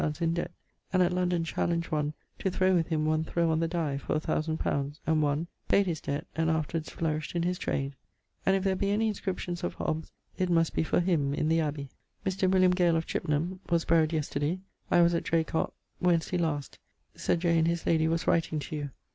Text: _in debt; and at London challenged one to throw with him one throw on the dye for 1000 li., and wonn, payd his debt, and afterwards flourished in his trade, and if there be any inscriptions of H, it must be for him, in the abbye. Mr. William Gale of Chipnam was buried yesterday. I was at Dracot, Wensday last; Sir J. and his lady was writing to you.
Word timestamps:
_in 0.21 0.33
debt; 0.33 0.49
and 0.91 1.03
at 1.03 1.13
London 1.13 1.43
challenged 1.43 1.91
one 1.91 2.15
to 2.39 2.49
throw 2.49 2.73
with 2.73 2.87
him 2.87 3.05
one 3.05 3.23
throw 3.23 3.51
on 3.51 3.59
the 3.59 3.67
dye 3.67 3.99
for 3.99 4.13
1000 4.13 4.55
li., 4.65 4.93
and 5.05 5.21
wonn, 5.21 5.45
payd 5.69 5.85
his 5.85 6.01
debt, 6.01 6.25
and 6.35 6.49
afterwards 6.49 6.89
flourished 6.89 7.35
in 7.35 7.43
his 7.43 7.59
trade, 7.59 7.93
and 8.43 8.55
if 8.55 8.63
there 8.63 8.75
be 8.75 8.89
any 8.89 9.07
inscriptions 9.09 9.63
of 9.63 9.75
H, 9.79 10.05
it 10.39 10.49
must 10.49 10.73
be 10.73 10.81
for 10.81 11.01
him, 11.01 11.35
in 11.35 11.49
the 11.49 11.59
abbye. 11.61 11.87
Mr. 12.25 12.49
William 12.49 12.71
Gale 12.71 12.95
of 12.95 13.05
Chipnam 13.05 13.59
was 13.69 13.85
buried 13.85 14.11
yesterday. 14.11 14.57
I 14.89 15.03
was 15.03 15.13
at 15.13 15.21
Dracot, 15.23 15.71
Wensday 16.01 16.39
last; 16.39 16.79
Sir 17.13 17.35
J. 17.35 17.59
and 17.59 17.67
his 17.67 17.85
lady 17.85 18.07
was 18.07 18.25
writing 18.25 18.57
to 18.57 18.75
you. 18.75 18.89